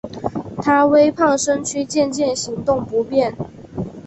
[0.63, 3.35] 她微胖身躯渐渐行动不便